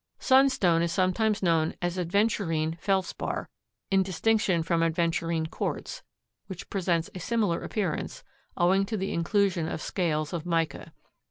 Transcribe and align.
Sunstone 0.17 0.81
is 0.81 0.91
sometimes 0.91 1.43
known 1.43 1.75
as 1.79 1.95
aventurine 1.95 2.75
Feldspar, 2.79 3.49
in 3.91 4.01
distinction 4.01 4.63
from 4.63 4.81
aventurine 4.81 5.45
quartz, 5.45 6.01
which 6.47 6.67
presents 6.71 7.11
a 7.13 7.19
similar 7.19 7.61
appearance, 7.61 8.23
owing 8.57 8.83
to 8.87 8.97
the 8.97 9.13
inclusion 9.13 9.67
of 9.67 9.79
scales 9.79 10.33
of 10.33 10.43
mica. 10.43 10.91